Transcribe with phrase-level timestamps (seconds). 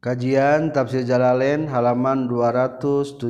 [0.00, 3.20] Kajian Tafsir Jalalain halaman 279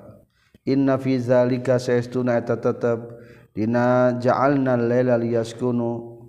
[0.68, 3.24] Inna fi zalika saestuna eta tetep.
[3.56, 6.20] Dina ja'alna laila liyaskunu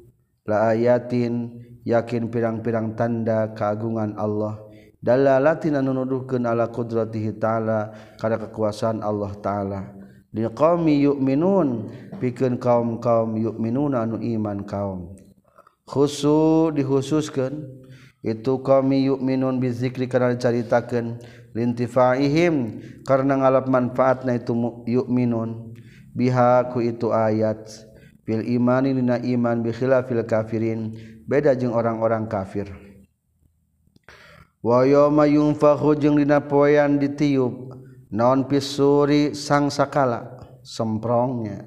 [0.47, 4.63] la ayatin yakin pirang-pirang tanda keagungan Allah.
[5.03, 7.91] Dalalatin anu nuduhkeun ala qudratihi taala
[8.23, 9.81] kana kekuasaan Allah taala.
[10.31, 11.91] Liqaumi yu'minun
[12.23, 15.19] pikeun kaum-kaum yu'minuna anu iman kaum.
[15.87, 17.76] Khusu dikhususkeun
[18.27, 21.23] itu kami yuk minun bizikri karena diceritakan
[21.55, 25.71] lintifaihim karena ngalap manfaatna itu yuk minun
[26.11, 27.71] biha ku itu ayat
[28.27, 30.99] bil imani dina iman bi khilafil kafirin.
[31.27, 32.71] Beda jeung orang-orang kafir.
[34.63, 37.75] Wa yauma yunfakhu jeung dina poean ditiup
[38.15, 41.67] naon pisuri sang sakala semprongnya.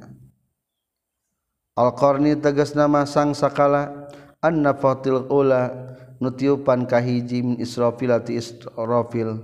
[1.76, 5.89] Al-qarni tegas nama sang sakala anna fatil ula
[6.20, 9.40] nutiupan kahiji min Israfil ati Israfil.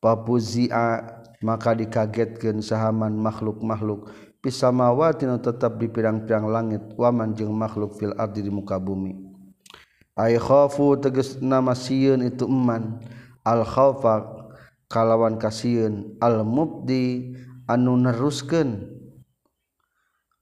[0.00, 1.04] Papuzia
[1.44, 4.08] maka dikagetkeun sahaman makhluk-makhluk.
[4.40, 9.12] Pisamawati nu tetap di pirang-pirang langit waman jeung makhluk fil ardi di muka bumi.
[10.16, 13.04] Ay khafu tegas nama sieun itu eman.
[13.44, 14.48] Al khaufa
[14.88, 16.16] kalawan kasieun.
[16.24, 17.36] Al mubdi
[17.68, 18.88] anu neruskeun.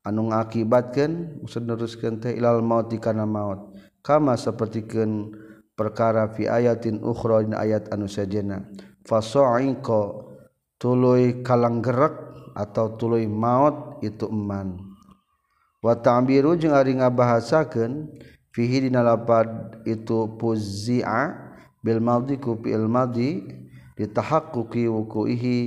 [0.07, 3.75] Anu ngakibatkeun maksud neruskeun teh ilal maut kana maut.
[4.07, 5.35] Kama sapertikeun
[5.79, 8.67] perkara fi ayatin ukhra dina ayat anu sajena.
[9.07, 10.27] Fasa'iqa
[10.83, 12.19] tuluy kalanggerek
[12.59, 14.83] atau tuluy maut itu eman.
[15.79, 18.11] Wa ta'biru jeung ari ngabahasakeun
[18.51, 21.47] fihi dina lapad itu puzi'a
[21.79, 23.47] bil madhi ku fil madhi
[23.95, 25.59] ditahaqquqi wukuihi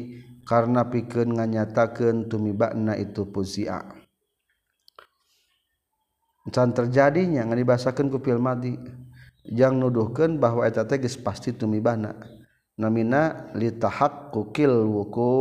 [0.43, 3.87] karena pikeun nganyatakeun tumibana itu puzi'a
[6.51, 8.75] can terjadinya ngan dibahasakeun ku fil madhi.
[9.51, 12.15] yang nuduhkan bahwa eta teh geus pasti tumibana
[12.79, 15.35] namina litahaqquqil wuku.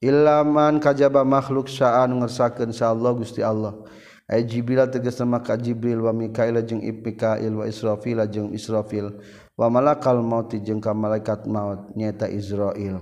[0.00, 3.76] Ilaman kajaba makhluk saan ngersakeun sa Allah Gusti Allah.
[4.24, 9.12] Ay Jibril tegas nama ka Jibril wa Mikail jeung ipikail wa Israfil jeung Israfil
[9.60, 12.96] wa malakal maut jeung ka malaikat maut nyata Israil.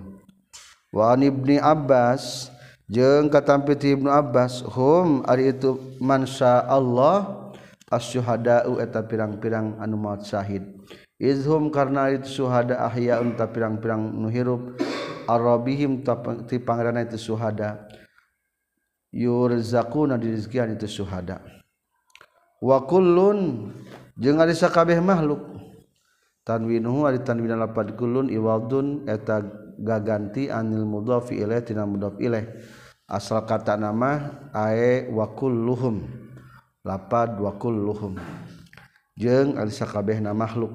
[0.90, 2.50] Wa an ibni Abbas
[2.90, 7.37] jeung katampi Ibnu Abbas hum ari itu mansa Allah
[7.88, 10.64] asyuhadau eta pirang-pirang anu maut syahid.
[11.18, 14.78] Izhum karena itu syuhada ahya unta pirang-pirang nu hirup
[15.26, 16.06] arabihim
[16.46, 17.90] ti pangeran itu syuhada.
[19.10, 21.42] Yurzaquna dirizkian itu syuhada.
[22.62, 23.72] Wa kullun
[24.14, 25.42] jeung ari sakabeh makhluk.
[26.46, 29.42] Tanwinuhu ari tanwin lapad kullun iwadun eta
[29.80, 32.46] gaganti anil mudhaf ilaih tina mudhaf ilaih.
[33.08, 36.27] Asal kata nama ae wa kulluhum.
[36.88, 38.16] lapad wakulluhum
[39.12, 40.72] jeung ari sakabehna makhluk.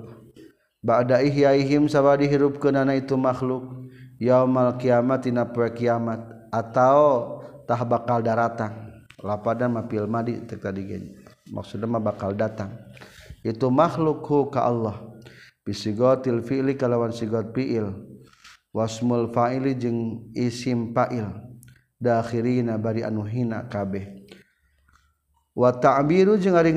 [0.84, 3.88] Ba'da ihyaihim sabadi hirupkeunana itu makhluk.
[4.20, 6.22] Yaumal kiamat dina poe kiamat.
[6.52, 9.02] Atau tah bakal daratang.
[9.24, 10.84] Lapadan mah pilma di teu tadi
[11.48, 12.76] maksudna mah bakal datang.
[13.40, 15.00] Itu makhlukku ka Allah.
[15.64, 17.88] Bisigotil fi'li kalawan sigot fi'il.
[18.76, 21.32] Wasmul fa'ili jeung isim fa'il.
[21.96, 24.23] Dakhirina bari anu hina kabeh.
[25.54, 26.74] watabiru jeung ari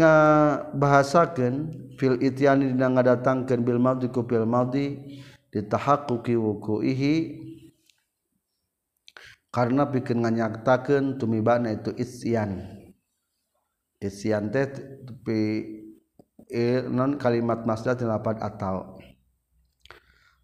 [0.77, 5.01] bahasakeun fil ityani dina ngadatangkeun bil madhi ku fil madhi
[5.53, 7.15] ditahaqquqi wuqu'ihi
[9.57, 12.77] karena pikeun nganyaktakeun tumibana itu isyan.
[13.97, 15.41] Isyan teh tapi
[16.53, 19.01] e, non kalimat masdar dilapat atau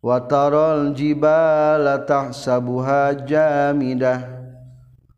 [0.00, 4.31] watarol jibala tahsabuha jamidah.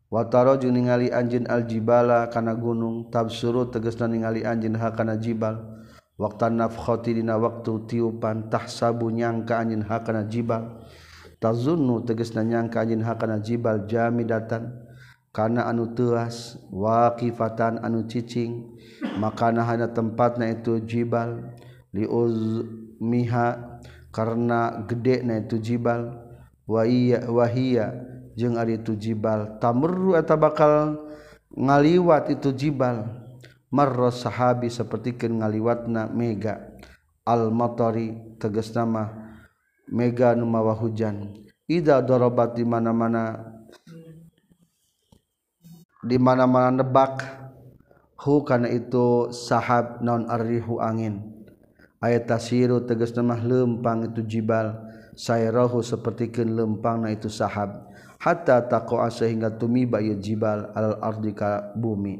[0.09, 5.75] wataro jeung ningali anjeun aljibala kana gunung tabsuru tegasna ningali anjin hakana jibal.
[6.15, 10.79] Waqtan nafkhati dina waktu tiupan tahsabu nyangka anjin hakana jibal.
[11.43, 14.79] Tazunnu tegasna nyangka anjin hakana jibal jamidatan.
[15.35, 18.79] Kana anu teuas waqifatan anu cicing.
[19.19, 21.51] Makana hana tempatna itu jibal.
[21.91, 22.63] Liuz
[23.03, 23.79] miha
[24.15, 26.15] karena gede na itu jibal.
[26.63, 30.99] Wa iya wahia jeung ari itu jibal tamurru eta bakal
[31.55, 33.25] ngaliwat itu jibal.
[33.75, 36.71] Marra sahabi sapertikeun ngaliwatna mega.
[37.27, 39.11] Al matari tegas nama
[39.89, 41.33] mega nu mawa hujan.
[41.65, 43.41] Ida dorobat di mana-mana
[46.05, 47.43] di mana-mana nebak.
[48.15, 51.19] Hu kana itu sahab non arrihu angin.
[51.99, 54.77] Ayat tasiru tegas nama lempang itu jibal.
[55.19, 57.91] Sayrahu sapertikeun lempang na itu sahab.
[58.25, 62.17] Hatta taqa'a sehingga tumiba ieu jibal al ardi ka bumi.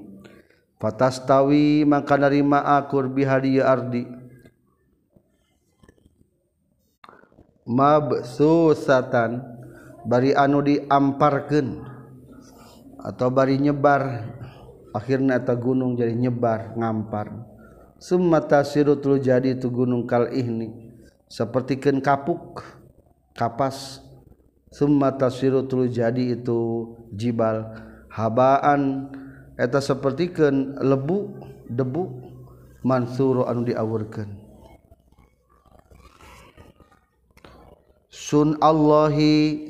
[0.77, 4.05] Fatastawi maka narima akur bihadi ardi.
[7.65, 9.41] Mabsusatan
[10.05, 11.81] bari anu diamparkeun
[13.01, 14.29] atau bari nyebar.
[14.93, 17.33] Akhirnya eta gunung jadi nyebar ngampar.
[17.99, 20.71] Summa tasiru jadi itu gunung kal ihni.
[21.25, 22.61] Sapertikeun kapuk
[23.33, 24.04] kapas
[24.75, 27.71] summa tasiru tulu jadi itu jibal.
[28.11, 29.11] Habaan
[29.55, 31.39] eta sapertikeun lebu
[31.71, 32.03] debu
[32.83, 34.45] mansuru anu diawurkeun
[38.25, 39.69] sun Allahi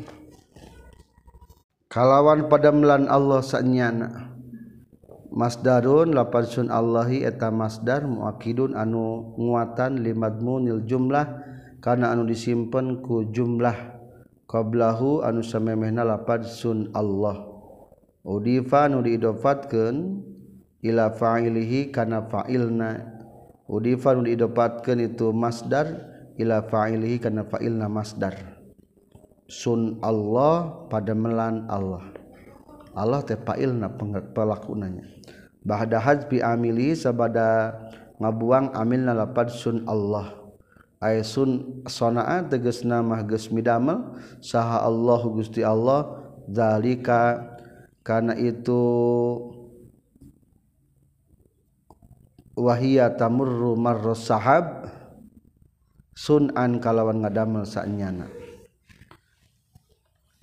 [1.90, 4.32] kalawan padamelan Allah sanyana.
[5.36, 11.28] Masdarun lapan sun Allahi eta masdar muakidun anu nguatan limadmunil jumlah
[11.84, 13.95] kana anu disimpen ku jumlah
[14.56, 17.44] qablahu anu samemehna lapan sun Allah.
[18.24, 20.24] Udifa anu diidofatkeun
[20.80, 23.04] ila fa'ilihi kana fa'ilna.
[23.68, 25.92] Udifa anu diidofatkeun itu masdar
[26.40, 28.56] ila fa'ilihi kana fa'ilna masdar.
[29.52, 32.16] Sun Allah pada melan Allah.
[32.96, 33.92] Allah teh fa'ilna
[34.32, 35.04] pelakunanya.
[35.68, 37.76] Ba'da hadzbi amili sabada
[38.24, 40.45] ngabuang amilna lapad sun Allah
[41.06, 46.18] ay sun sanaa tegasna mah geus midamel saha Allah Gusti Allah
[46.50, 47.54] zalika.
[48.06, 48.82] Kana itu
[52.54, 54.90] wahia tamurru marras sahab
[56.14, 58.30] sunan kalawan ngadamel sanyana.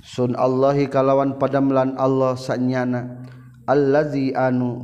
[0.02, 3.22] Sun Allahi kalawan padamelan Allah sanyana.
[3.70, 4.82] Allazi anu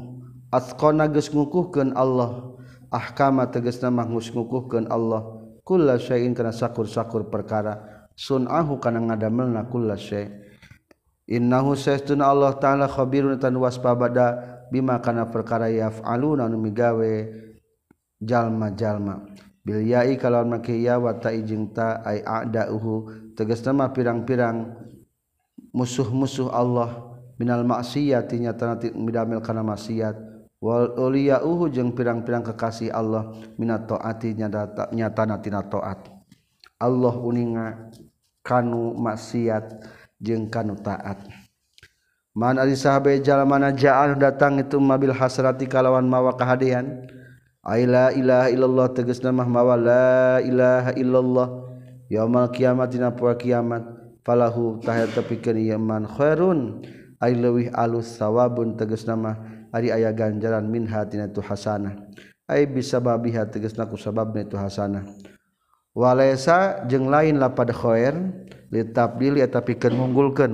[0.55, 2.55] asqana geus ngukuhkeun Allah.
[2.95, 5.38] Ahkama tegasna mah ngukuhkeun Allah
[5.69, 8.09] kulla syai'in kana sakur-sakur perkara.
[8.17, 10.32] Sunahu kana ngadamelna kulla syai'
[11.29, 17.12] innahu saestuna Allah taala khabirun tan waspabada bima kana perkara yaf'aluna anu migawe
[18.17, 19.29] jalma-jalma.
[19.61, 23.37] Bil ya'i kalawan make ya wa ta ijing ta ai a'da'uhu.
[23.37, 24.73] Tegasna mah pirang-pirang
[25.77, 27.13] musuh-musuh Allah.
[27.39, 30.28] Minal maksiat nyata midamel kana maksiat
[30.58, 36.10] Wallia uhu jeung pirang-pirang kekasih Allah minat toatinya nyata nyatanatina taat
[36.82, 37.94] Allah uninga
[38.43, 39.86] kanu maksiat
[40.19, 41.22] jeung kanu taat.
[42.34, 47.06] Man ari sahabe mana jaan datang itu mabil hasrati kalawan mawa kehaan
[47.67, 51.48] Aila ilaha illallah tegasna mah mawa la ilaha illallah.
[52.08, 53.84] Yaumul kiamat dina poe kiamat.
[54.24, 56.81] Falahu tahya tepikeun ieu man khairun.
[57.19, 59.36] Ai leuwih alus sawabun tegasna mah
[59.75, 61.96] ari aya ganjaran min hatina tu hasanah.
[62.48, 65.05] Ay bisababiha tegasna ku sababna itu hasanah.
[65.93, 68.17] Walaysa jeung lain lapad khair
[68.72, 70.53] li tabdil eta pikeun ngunggulkeun.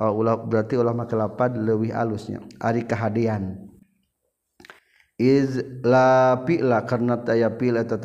[0.00, 2.40] Oh, ulah berarti ulah make lapad leuwih alusnya.
[2.60, 3.68] Ari kahadian.
[5.20, 7.96] Iz la fi'la karna taya pil eta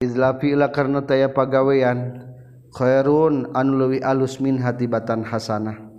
[0.00, 0.40] Izla
[0.72, 2.24] karena taya pagawean
[2.72, 5.89] khairun anu leuwih alus min hatibatan hasanah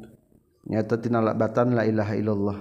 [0.68, 2.58] nyata tina batan la ilaha illallah.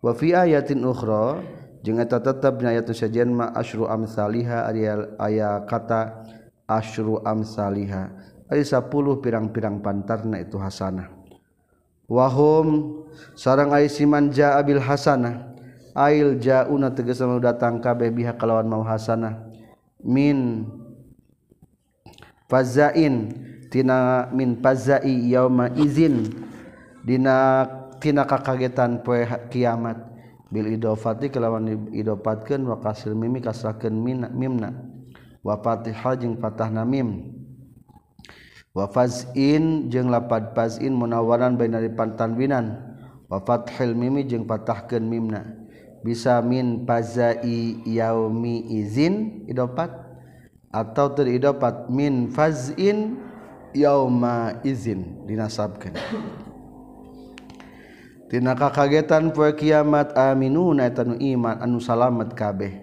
[0.00, 1.42] Wa fi ayatin ukhra
[1.82, 4.68] jeung eta tetep dina ayat sajian ma asyru amsalihha
[5.18, 6.22] aya kata
[6.66, 8.10] asyru amsalihha
[8.46, 8.90] ari 10
[9.22, 11.10] pirang-pirang pantarna itu hasanah.
[12.06, 13.02] Wahum
[13.34, 15.58] sarang ai siman jaa bil hasanah.
[15.96, 19.48] Ail jauna tegasna datang kabeh biha kalawan mau hasanah.
[20.04, 20.68] Min
[22.46, 26.45] fazaintina min pazai yauma izin
[27.06, 29.22] Dinatina kakagetan poe
[29.54, 30.18] kiamat.
[30.50, 33.94] Bil idofati kelawan idofatkeun wa kasir mimi kasrakeun
[34.34, 34.74] mimna.
[35.46, 37.30] Wa fatiha jeung fatahna mim.
[38.74, 42.76] Wa fazin jeung lapad fazin munawaran baina pantanwinan
[43.30, 45.46] wa fathil mimi jeung patahkeun mimna.
[46.04, 49.90] Bisa min fazai yaumi izin idopat
[50.70, 53.18] atau teridopat min fazin
[53.74, 55.96] yauma izin dinasabkan
[58.26, 62.74] Tina kakagetan poe kiamat aminuna eta nu iman anu salamet kabeh.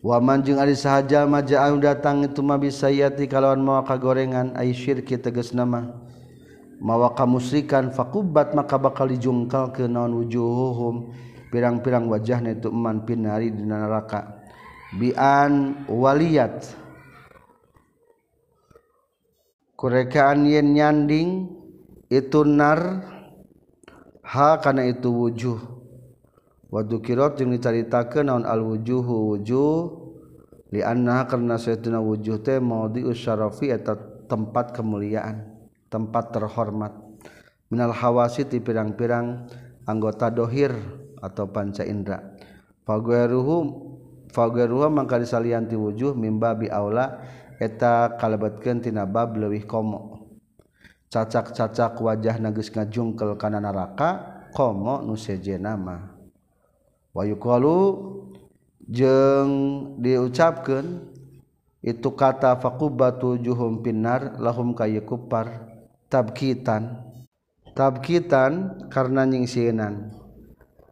[0.00, 4.72] Waman jeung ari sahaja maja anu datang itu mah bisa yati kalawan mawa kagorengan ai
[4.72, 5.92] syirki tegas nama.
[6.80, 11.12] Mawa kamusrikan fakubat maka bakal dijungkal ke naon wujuhuhum
[11.52, 14.44] pirang-pirang wajahna itu eman pinari di neraka.
[14.96, 16.86] Bian waliyat
[19.76, 21.52] Kurekaan yen nyanding
[22.08, 23.04] itu nar
[24.26, 25.58] ha kana itu wujuh.
[26.66, 30.02] Wadu kirot jeung dicaritakeun naon al wujuhu wujuh?
[30.74, 33.94] Li anna karna saytuna wujuh teh maudi usyarafi eta
[34.26, 35.46] tempat kemuliaan
[35.86, 36.90] tempat terhormat.
[37.70, 39.46] Minal hawasi ti pirang-pirang
[39.86, 40.74] anggota dohir
[41.22, 42.34] atau panca indra
[42.86, 43.56] fagweruhu
[44.30, 47.22] fagweruhu mangka disalianti wujuh mimba bi aula
[47.62, 50.15] eta kalebetkeun tina bab leuwih komo.
[51.10, 56.16] cacak-cacak wajah nages ngajungkel kana neraka komo nu sejena mah.
[57.16, 57.78] Jeng qalu
[59.98, 60.86] diucapkeun
[61.80, 65.72] itu kata faqubatu juhum pinar lahum kayu kupar
[66.12, 67.00] tabkitan.
[67.76, 70.12] Tabkitan karena nyingsinan.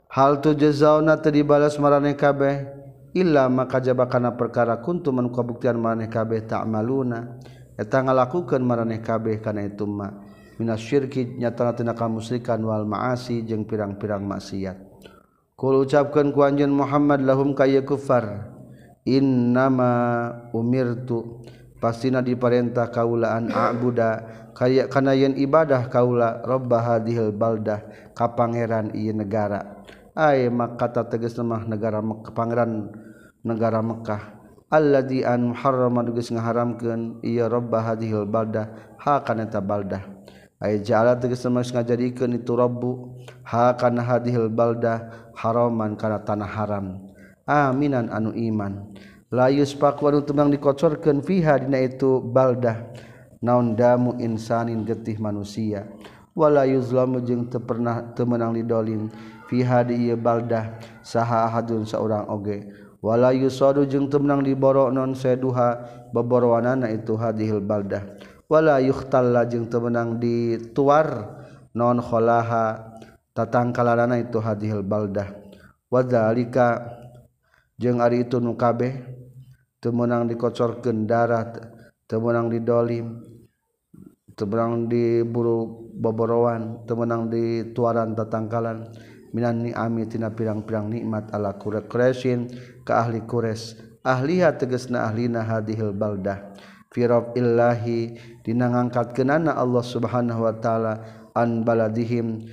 [0.08, 2.68] Hal tu jazauna teu dibalas marane kabeh
[3.16, 7.40] illa maka jabakana perkara kuntum man kabuktian maraneh kabeh ta'maluna.
[7.40, 10.24] ta etang ngalakukan maraneh kabeh kana ituma
[10.58, 14.78] minasyirki nyatana-tina kamusrikan wal maasi jeung pirang-pirang maksiat.
[15.54, 18.54] Kul ucapkeun ku anjeun Muhammad lahum kaya kufar.
[19.04, 21.44] Innama umirtu
[21.78, 24.42] pastina diparentah kaula an a'buda.
[24.54, 29.82] Kaya kana yen ibadah kaula rabb hadhil baldah ka pangeran ieu negara.
[30.14, 31.98] Ay makata tegas mah negara
[32.34, 32.90] Pangeran
[33.42, 34.33] negara Mekkah.
[34.74, 40.02] alladzi an muharrama geus ngaharamkeun ieu robba hadhil baldah ha kana eta baldah.
[40.58, 43.14] Aya ja'ala tegas mah ngajadikeun itu robbu
[43.46, 46.98] ha kana hadhil baldah haraman kana tanah haram.
[47.46, 48.90] Aminan anu iman.
[49.30, 52.90] La yuspaku anu tembang dikocorkeun fiha dina itu baldah.
[53.44, 55.86] Naon damu insanin getih manusia.
[56.34, 59.06] Wala yuzlamu jeung teu pernah teu meunang didolim
[59.46, 62.83] fiha di ieu baldah saha hadun saurang oge.
[63.04, 65.76] wala yusodu jeung temnang diboro non seduha
[66.08, 68.00] beborowanana itu hadihil baldah.
[68.48, 71.36] Wala yuhtalla jeung temenang dituar
[71.76, 72.96] non kholaha
[73.36, 75.36] tatangkalarana itu hadihil baldah.
[75.92, 76.80] Wadzalika
[77.76, 78.96] jeung ari itu nu kabeh
[79.84, 81.52] temenang dikocorkeun darah
[82.08, 83.20] temenang didolim
[84.32, 88.88] temenang diburu boborowan temenang dituaran tatangkalan.
[89.34, 92.46] Minan ni'ami tina pirang-pirang nikmat ala kuret kuresin
[92.84, 93.74] ka ahli Qures
[94.04, 96.54] ahliha tegesna ahlina hadihil baldah.
[96.94, 98.14] Fi illahi
[98.46, 101.02] dina ngangkatkeunana Allah Subhanahu wa taala
[101.34, 102.46] an baladihim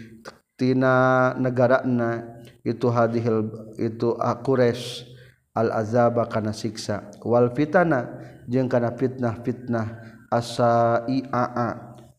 [0.58, 5.06] tina negarana itu hadihil itu ah Qures
[5.54, 8.18] al azaba kana siksa wal fitana
[8.50, 9.88] jeung kana fitnah-fitnah
[10.34, 11.70] asaiaa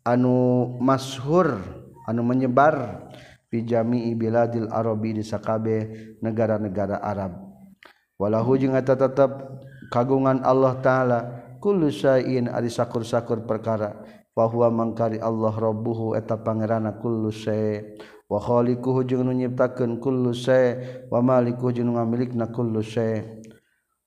[0.07, 1.59] anu mashur
[2.07, 3.09] anu menyebar
[3.51, 5.91] pijami biladil arabi di sakabe
[6.23, 7.52] negara-negara Arab.
[8.23, 9.59] walahu jeung eta tetep
[9.91, 11.19] kagungan Allah taala
[11.59, 13.99] kullu syai'in ari sakur-sakur perkara.
[14.33, 18.01] Fa huwa mangkari Allah rabbuhu eta pangeranna kullu syai'
[18.31, 23.43] wa khaliquhu jeung nu nyiptakeun kullu syai' wa malikuhu jeung nu ngamilikna kullu syai'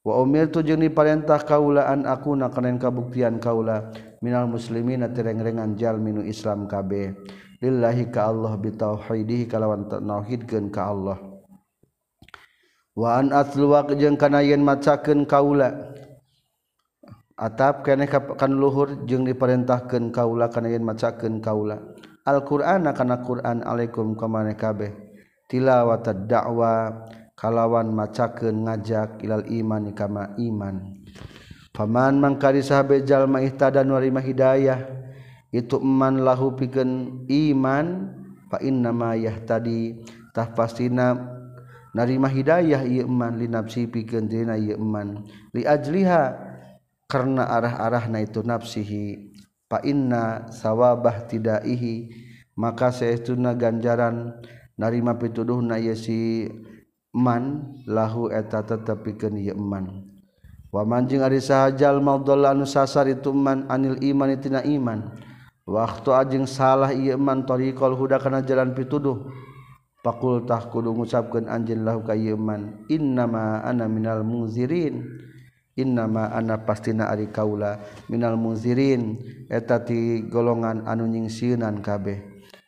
[0.02, 3.94] wa umirtu jeung diparentah kaula an aku nakanen kabuktian kaula.
[4.26, 7.14] Minal muslimin tireng-rengan jalmi nu Islam kabeh.
[7.62, 11.35] Lillahi ka Allah bitauhidihi kalawan tauhidkeun ka Allah.
[12.96, 15.94] Waan atluwak jeung kana yen macakeun kaula.
[17.36, 21.84] Atap keneh kan luhur jeung diperintahkeun kaula kana yen macakeun kaula.
[22.24, 25.06] Al-Qur'ana kana Qur'an alaikum ka maneh kabeh.
[25.46, 27.06] tilawat da'wa
[27.38, 31.06] kalawan macakeun ngajak ilal iman kama iman.
[31.76, 34.80] paman mangkari sahabe jalma ihtada nurima hidayah
[35.52, 38.16] itu iman lahu pikeun iman
[38.48, 40.00] fa inna ma yahtadi
[40.32, 41.35] tah pastina
[41.96, 45.24] narima hidayah iman linafsi pikeun dina iman
[45.56, 46.36] li ajliha
[47.08, 49.32] karena arah-arah na itu nafsihi
[49.72, 52.12] fa inna sawabah tidaihi
[52.60, 54.36] maka saestuna ganjaran
[54.76, 56.52] narima pituduhna ye si
[57.16, 60.12] man lahu eta tetep pikeun ieu man
[60.76, 65.16] wa manjing ari sahajal maldalla anu sasar itu man anil iman tina iman.
[65.66, 69.32] Waktu ajeng salah ieu man tariqal huda kana jalan pituduh.
[70.06, 75.02] pakultah kudu ngucapkan anjin lahu kayeman innama ana minal muzirin.
[75.76, 79.20] Innama ana pastina ari kaula minal muzirin.
[79.52, 82.22] Eta ti golongan anu nyingsinan kabeh.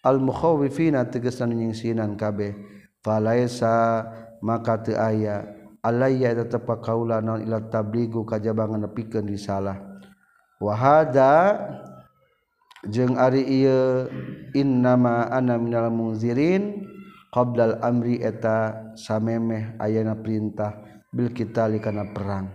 [0.03, 2.57] Al mukhawifina tegas anu nyingsinan kabeh.
[2.99, 4.03] Falaisa
[4.43, 5.47] maka teu aya
[5.79, 9.79] alayya eta tepa kaula naon ila tabligu kajabangan nepikeun risalah.
[10.59, 11.63] Wa hada
[12.91, 14.11] jeung ari ieu
[14.51, 16.96] innama ana minal muzirin.
[17.33, 20.77] qabdal amri eta samemeh ayana perintah
[21.11, 22.51] bil kita likana perang.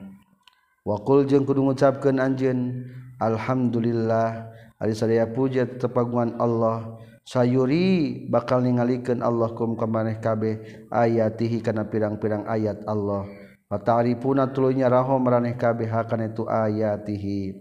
[0.82, 2.90] Wakul jeung kudu ngucapkeun anjeun
[3.22, 4.50] alhamdulillah
[4.82, 12.50] ari sadaya puja tepagungan Allah sayuri bakal ningalikeun Allah kum kamaneh kabeh ayatihi kana pirang-pirang
[12.50, 13.30] ayat Allah.
[13.70, 17.56] Wa ta'rifuna tulunya raho maraneh kabeh hakana itu ayatihi.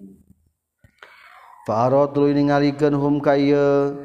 [1.69, 4.01] Fa aratu ningalikeun hum ka ieu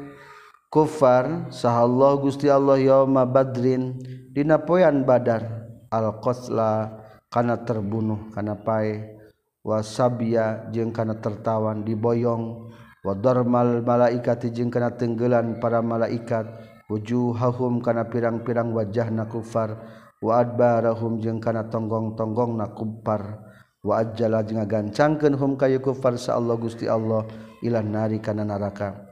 [0.77, 3.97] kufar sahallah Gusti Allah yauma badrin
[4.29, 7.01] dina poyan badar al-qasla
[7.33, 9.17] kana terbunuh kana pae
[9.65, 12.69] wasabia jeung kana tertawan diboyong
[13.01, 16.45] wa darmal malaikati jeung kana tenggelan para malaikat
[16.93, 19.81] wujuhahum kana pirang-pirang wajahna kufar
[20.21, 23.49] wa adbarahum jeung kana tonggong-tonggongna kufar
[23.81, 27.25] wa ajjala jeung ngagancangkeun hum kayu kufar sa Allah Gusti Allah
[27.65, 29.06] ilan nari kana neraka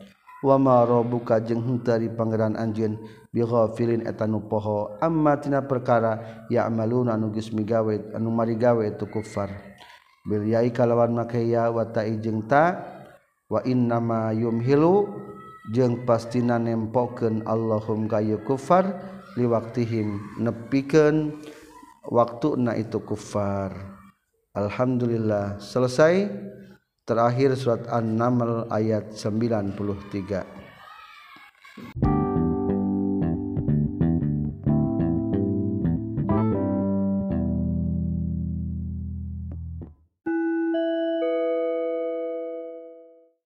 [0.45, 3.01] wama robuka jeung henteu pangeran anjeun
[3.33, 4.93] bighafilin eta nu poho.
[5.01, 9.49] Amma tina perkara ya amaluna anu geus migawe anu mari gawe tu kufar
[10.21, 12.77] bil yai kalawan make ya wa ta'i jeung ta
[13.49, 15.09] wa inna ma yumhilu
[15.73, 19.01] jeung pastina nempokeun Allahum kayu kufar
[19.33, 21.33] liwaktihim nepikeun
[22.05, 23.73] waktuna itu kufar
[24.53, 26.29] alhamdulillah selesai.
[27.05, 29.77] Terakhir surat An-Naml ayat 93